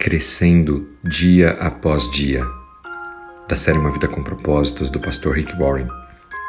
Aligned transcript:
crescendo 0.00 0.88
dia 1.04 1.50
após 1.60 2.10
dia. 2.10 2.42
Da 3.46 3.54
série 3.54 3.76
Uma 3.76 3.92
Vida 3.92 4.08
com 4.08 4.22
Propósitos, 4.22 4.88
do 4.88 4.98
pastor 4.98 5.36
Rick 5.36 5.52
Warren. 5.58 5.88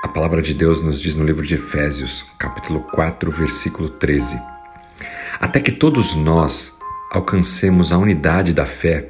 A 0.01 0.07
palavra 0.07 0.41
de 0.41 0.53
Deus 0.53 0.81
nos 0.81 1.01
diz 1.01 1.15
no 1.15 1.25
livro 1.25 1.45
de 1.45 1.55
Efésios, 1.55 2.25
capítulo 2.39 2.79
4, 2.83 3.29
versículo 3.29 3.89
13: 3.89 4.39
Até 5.37 5.59
que 5.59 5.73
todos 5.73 6.15
nós 6.15 6.79
alcancemos 7.11 7.91
a 7.91 7.97
unidade 7.97 8.53
da 8.53 8.65
fé 8.65 9.09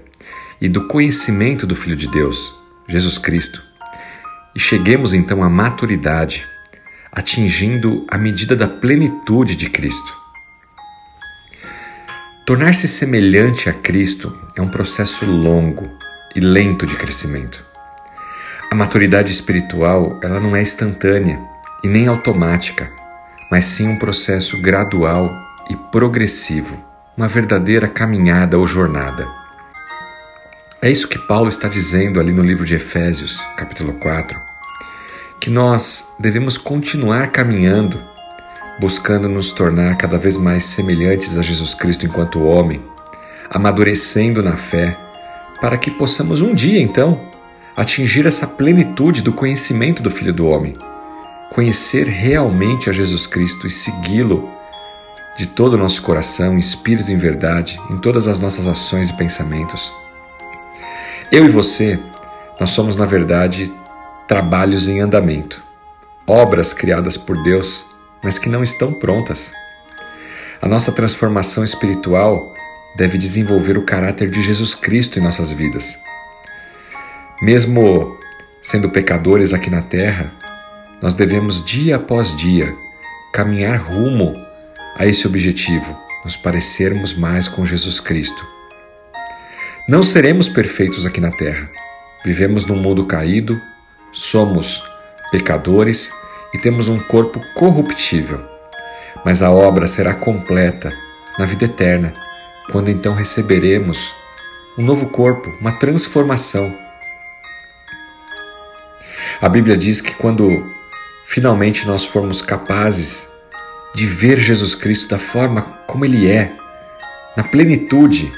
e 0.59 0.67
do 0.67 0.87
conhecimento 0.87 1.67
do 1.67 1.75
Filho 1.75 1.95
de 1.95 2.07
Deus, 2.07 2.51
Jesus 2.87 3.19
Cristo, 3.19 3.61
e 4.55 4.59
cheguemos 4.59 5.13
então 5.13 5.43
à 5.43 5.49
maturidade, 5.51 6.47
atingindo 7.11 8.07
a 8.09 8.17
medida 8.17 8.55
da 8.55 8.67
plenitude 8.67 9.55
de 9.55 9.69
Cristo. 9.69 10.20
Tornar-se 12.43 12.87
semelhante 12.87 13.69
a 13.69 13.73
Cristo 13.73 14.35
é 14.57 14.61
um 14.61 14.67
processo 14.67 15.25
longo 15.25 15.87
e 16.35 16.39
lento 16.39 16.87
de 16.87 16.95
crescimento. 16.95 17.63
A 18.71 18.75
maturidade 18.75 19.31
espiritual, 19.31 20.19
ela 20.23 20.39
não 20.39 20.55
é 20.55 20.61
instantânea 20.61 21.39
e 21.83 21.87
nem 21.87 22.07
automática, 22.07 22.91
mas 23.51 23.65
sim 23.65 23.87
um 23.87 23.99
processo 23.99 24.59
gradual 24.59 25.29
e 25.69 25.75
progressivo, 25.91 26.83
uma 27.15 27.27
verdadeira 27.27 27.87
caminhada 27.87 28.57
ou 28.57 28.65
jornada. 28.65 29.27
É 30.81 30.89
isso 30.89 31.07
que 31.07 31.19
Paulo 31.19 31.47
está 31.47 31.67
dizendo 31.67 32.19
ali 32.19 32.31
no 32.31 32.41
livro 32.41 32.65
de 32.65 32.73
Efésios, 32.73 33.39
capítulo 33.55 33.93
4, 33.93 34.39
que 35.39 35.51
nós 35.51 36.15
devemos 36.19 36.57
continuar 36.57 37.31
caminhando 37.31 38.03
buscando 38.79 39.29
nos 39.29 39.51
tornar 39.51 39.95
cada 39.97 40.17
vez 40.17 40.37
mais 40.37 40.63
semelhantes 40.65 41.37
a 41.37 41.41
Jesus 41.41 41.73
Cristo 41.73 42.05
enquanto 42.05 42.43
homem, 42.43 42.81
amadurecendo 43.49 44.41
na 44.41 44.57
fé, 44.57 44.97
para 45.59 45.77
que 45.77 45.91
possamos 45.91 46.41
um 46.41 46.53
dia, 46.53 46.81
então, 46.81 47.19
atingir 47.75 48.25
essa 48.25 48.47
plenitude 48.47 49.21
do 49.21 49.33
conhecimento 49.33 50.01
do 50.01 50.09
Filho 50.09 50.33
do 50.33 50.47
Homem, 50.47 50.73
conhecer 51.51 52.07
realmente 52.07 52.89
a 52.89 52.93
Jesus 52.93 53.27
Cristo 53.27 53.67
e 53.67 53.71
segui-lo 53.71 54.49
de 55.37 55.45
todo 55.45 55.73
o 55.73 55.77
nosso 55.77 56.01
coração, 56.01 56.57
espírito 56.57 57.11
e 57.11 57.15
verdade, 57.15 57.79
em 57.89 57.97
todas 57.97 58.27
as 58.27 58.39
nossas 58.39 58.67
ações 58.67 59.09
e 59.09 59.17
pensamentos. 59.17 59.91
Eu 61.31 61.45
e 61.45 61.49
você, 61.49 61.99
nós 62.59 62.71
somos, 62.71 62.95
na 62.95 63.05
verdade, 63.05 63.71
trabalhos 64.27 64.87
em 64.87 64.99
andamento, 64.99 65.61
obras 66.27 66.73
criadas 66.73 67.17
por 67.17 67.41
Deus 67.43 67.90
mas 68.23 68.37
que 68.37 68.49
não 68.49 68.63
estão 68.63 68.93
prontas. 68.93 69.51
A 70.61 70.67
nossa 70.67 70.91
transformação 70.91 71.63
espiritual 71.63 72.53
deve 72.95 73.17
desenvolver 73.17 73.77
o 73.77 73.83
caráter 73.83 74.29
de 74.29 74.41
Jesus 74.41 74.75
Cristo 74.75 75.17
em 75.17 75.21
nossas 75.21 75.51
vidas. 75.51 75.99
Mesmo 77.41 78.17
sendo 78.61 78.89
pecadores 78.89 79.53
aqui 79.53 79.69
na 79.69 79.81
terra, 79.81 80.31
nós 81.01 81.15
devemos 81.15 81.65
dia 81.65 81.95
após 81.95 82.35
dia 82.37 82.75
caminhar 83.33 83.77
rumo 83.77 84.33
a 84.95 85.07
esse 85.07 85.25
objetivo, 85.25 85.97
nos 86.23 86.37
parecermos 86.37 87.17
mais 87.17 87.47
com 87.47 87.65
Jesus 87.65 87.99
Cristo. 87.99 88.45
Não 89.87 90.03
seremos 90.03 90.47
perfeitos 90.47 91.07
aqui 91.07 91.19
na 91.19 91.31
terra. 91.31 91.69
Vivemos 92.23 92.67
num 92.67 92.75
mundo 92.75 93.05
caído, 93.05 93.59
somos 94.11 94.83
pecadores 95.31 96.11
e 96.53 96.57
temos 96.57 96.87
um 96.87 96.97
corpo 96.99 97.41
corruptível. 97.53 98.43
Mas 99.23 99.41
a 99.41 99.51
obra 99.51 99.87
será 99.87 100.13
completa 100.13 100.91
na 101.37 101.45
vida 101.45 101.65
eterna, 101.65 102.13
quando 102.71 102.89
então 102.89 103.13
receberemos 103.13 104.13
um 104.77 104.83
novo 104.83 105.07
corpo, 105.09 105.49
uma 105.59 105.73
transformação. 105.73 106.73
A 109.41 109.49
Bíblia 109.49 109.75
diz 109.77 110.01
que 110.01 110.13
quando 110.13 110.47
finalmente 111.23 111.87
nós 111.87 112.05
formos 112.05 112.41
capazes 112.41 113.31
de 113.93 114.05
ver 114.05 114.39
Jesus 114.39 114.75
Cristo 114.75 115.09
da 115.09 115.19
forma 115.19 115.61
como 115.87 116.05
Ele 116.05 116.29
é, 116.29 116.55
na 117.35 117.43
plenitude, 117.43 118.31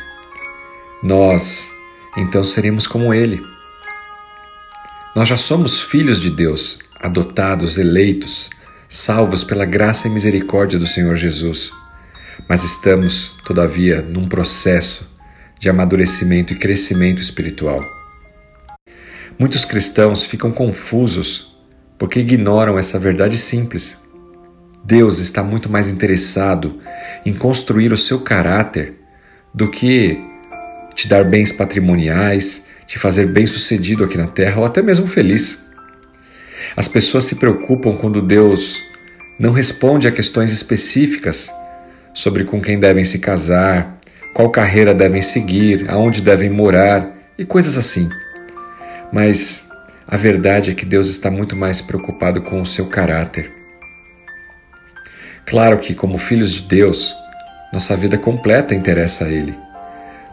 nós 1.01 1.69
então 2.17 2.43
seremos 2.43 2.87
como 2.87 3.13
Ele. 3.13 3.41
Nós 5.15 5.27
já 5.27 5.37
somos 5.37 5.79
filhos 5.81 6.19
de 6.19 6.29
Deus, 6.29 6.79
adotados, 7.03 7.77
eleitos, 7.77 8.49
salvos 8.87 9.43
pela 9.43 9.65
graça 9.65 10.07
e 10.07 10.11
misericórdia 10.11 10.79
do 10.79 10.87
Senhor 10.87 11.17
Jesus. 11.17 11.69
Mas 12.47 12.63
estamos, 12.63 13.35
todavia, 13.45 14.01
num 14.01 14.27
processo 14.27 15.13
de 15.59 15.69
amadurecimento 15.69 16.53
e 16.53 16.55
crescimento 16.57 17.21
espiritual. 17.21 17.81
Muitos 19.37 19.65
cristãos 19.65 20.25
ficam 20.25 20.51
confusos 20.51 21.57
porque 21.97 22.19
ignoram 22.19 22.79
essa 22.79 22.97
verdade 22.97 23.37
simples. 23.37 23.97
Deus 24.83 25.19
está 25.19 25.43
muito 25.43 25.69
mais 25.69 25.87
interessado 25.87 26.79
em 27.25 27.33
construir 27.33 27.91
o 27.91 27.97
seu 27.97 28.21
caráter 28.21 28.95
do 29.53 29.69
que 29.69 30.19
te 30.95 31.07
dar 31.07 31.23
bens 31.23 31.51
patrimoniais, 31.51 32.65
te 32.85 32.99
fazer 32.99 33.27
bem-sucedido 33.27 34.03
aqui 34.03 34.17
na 34.17 34.27
terra 34.27 34.59
ou 34.59 34.65
até 34.65 34.81
mesmo 34.81 35.07
feliz. 35.07 35.62
As 36.75 36.87
pessoas 36.87 37.25
se 37.25 37.35
preocupam 37.35 37.95
quando 37.95 38.21
Deus 38.21 38.81
não 39.39 39.51
responde 39.51 40.07
a 40.07 40.11
questões 40.11 40.51
específicas 40.51 41.51
sobre 42.13 42.43
com 42.43 42.61
quem 42.61 42.79
devem 42.79 43.05
se 43.05 43.19
casar, 43.19 43.99
qual 44.33 44.49
carreira 44.49 44.93
devem 44.93 45.21
seguir, 45.21 45.89
aonde 45.89 46.21
devem 46.21 46.49
morar 46.49 47.13
e 47.37 47.45
coisas 47.45 47.77
assim. 47.77 48.09
Mas 49.11 49.69
a 50.07 50.17
verdade 50.17 50.71
é 50.71 50.73
que 50.73 50.85
Deus 50.85 51.07
está 51.07 51.29
muito 51.29 51.55
mais 51.55 51.81
preocupado 51.81 52.41
com 52.41 52.61
o 52.61 52.65
seu 52.65 52.87
caráter. 52.87 53.51
Claro 55.45 55.77
que, 55.77 55.93
como 55.93 56.17
filhos 56.17 56.53
de 56.53 56.61
Deus, 56.61 57.13
nossa 57.71 57.95
vida 57.95 58.17
completa 58.17 58.73
interessa 58.73 59.25
a 59.25 59.29
Ele. 59.29 59.57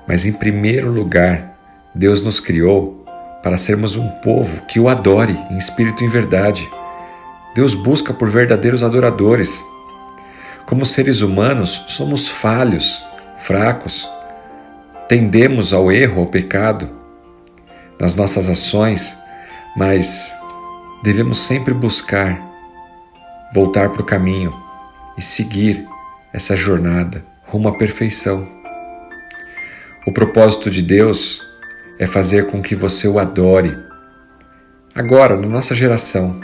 Mas, 0.06 0.24
em 0.24 0.32
primeiro 0.32 0.90
lugar, 0.90 1.58
Deus 1.94 2.22
nos 2.22 2.40
criou 2.40 2.99
para 3.42 3.58
sermos 3.58 3.96
um 3.96 4.08
povo 4.08 4.62
que 4.66 4.78
o 4.78 4.88
adore 4.88 5.38
em 5.50 5.56
espírito 5.56 6.02
e 6.02 6.06
em 6.06 6.10
verdade. 6.10 6.68
Deus 7.54 7.74
busca 7.74 8.12
por 8.12 8.28
verdadeiros 8.28 8.82
adoradores. 8.82 9.62
Como 10.66 10.86
seres 10.86 11.20
humanos, 11.20 11.84
somos 11.88 12.28
falhos, 12.28 13.02
fracos, 13.38 14.08
tendemos 15.08 15.72
ao 15.72 15.90
erro, 15.90 16.20
ao 16.20 16.26
pecado 16.26 16.88
nas 17.98 18.14
nossas 18.14 18.48
ações, 18.48 19.18
mas 19.76 20.34
devemos 21.02 21.40
sempre 21.40 21.74
buscar 21.74 22.40
voltar 23.52 23.90
para 23.90 24.02
o 24.02 24.06
caminho 24.06 24.54
e 25.18 25.22
seguir 25.22 25.86
essa 26.32 26.56
jornada 26.56 27.24
rumo 27.42 27.68
à 27.68 27.76
perfeição. 27.76 28.46
O 30.06 30.12
propósito 30.12 30.70
de 30.70 30.80
Deus 30.80 31.42
é 32.00 32.06
fazer 32.06 32.46
com 32.46 32.62
que 32.62 32.74
você 32.74 33.06
o 33.06 33.18
adore. 33.18 33.78
Agora, 34.94 35.36
na 35.36 35.46
nossa 35.46 35.74
geração, 35.74 36.40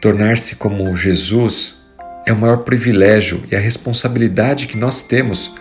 tornar-se 0.00 0.54
como 0.54 0.96
Jesus 0.96 1.82
é 2.24 2.32
o 2.32 2.36
maior 2.36 2.58
privilégio 2.58 3.42
e 3.50 3.56
a 3.56 3.58
responsabilidade 3.58 4.68
que 4.68 4.78
nós 4.78 5.02
temos 5.02 5.52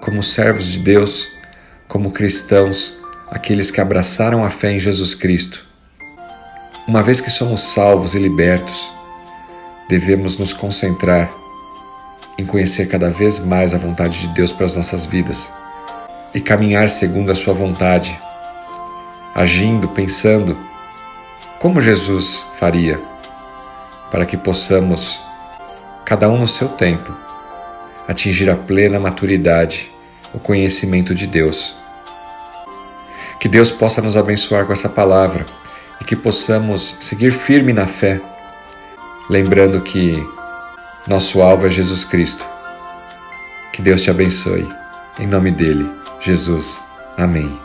como 0.00 0.20
servos 0.20 0.66
de 0.66 0.80
Deus, 0.80 1.28
como 1.86 2.10
cristãos, 2.10 2.98
aqueles 3.30 3.70
que 3.70 3.80
abraçaram 3.80 4.44
a 4.44 4.50
fé 4.50 4.72
em 4.72 4.80
Jesus 4.80 5.14
Cristo. 5.14 5.64
Uma 6.88 7.04
vez 7.04 7.20
que 7.20 7.30
somos 7.30 7.72
salvos 7.72 8.16
e 8.16 8.18
libertos, 8.18 8.90
devemos 9.88 10.38
nos 10.38 10.52
concentrar 10.52 11.32
em 12.36 12.44
conhecer 12.44 12.88
cada 12.88 13.10
vez 13.10 13.38
mais 13.38 13.72
a 13.72 13.78
vontade 13.78 14.18
de 14.18 14.28
Deus 14.34 14.50
para 14.52 14.66
as 14.66 14.74
nossas 14.74 15.04
vidas 15.04 15.52
e 16.34 16.40
caminhar 16.40 16.90
segundo 16.90 17.30
a 17.30 17.34
Sua 17.34 17.54
vontade, 17.54 18.20
agindo, 19.34 19.88
pensando 19.88 20.58
como 21.58 21.80
Jesus 21.80 22.46
faria, 22.56 23.00
para 24.10 24.24
que 24.24 24.36
possamos, 24.36 25.20
cada 26.04 26.28
um 26.28 26.38
no 26.38 26.46
seu 26.46 26.68
tempo, 26.68 27.14
atingir 28.06 28.48
a 28.50 28.56
plena 28.56 29.00
maturidade, 29.00 29.90
o 30.32 30.38
conhecimento 30.38 31.14
de 31.14 31.26
Deus. 31.26 31.74
Que 33.40 33.48
Deus 33.48 33.70
possa 33.70 34.00
nos 34.00 34.16
abençoar 34.16 34.66
com 34.66 34.72
essa 34.72 34.88
palavra 34.88 35.46
e 36.00 36.04
que 36.04 36.14
possamos 36.14 36.98
seguir 37.00 37.32
firme 37.32 37.72
na 37.72 37.86
fé, 37.86 38.20
lembrando 39.28 39.80
que 39.80 40.22
nosso 41.06 41.42
alvo 41.42 41.66
é 41.66 41.70
Jesus 41.70 42.04
Cristo. 42.04 42.46
Que 43.72 43.82
Deus 43.82 44.02
te 44.02 44.10
abençoe. 44.10 44.68
Em 45.18 45.26
nome 45.26 45.50
dele. 45.50 45.90
Jesus. 46.20 46.80
Amém. 47.16 47.63